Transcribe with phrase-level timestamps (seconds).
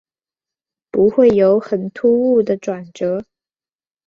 [0.89, 3.23] 不会有很突兀的转折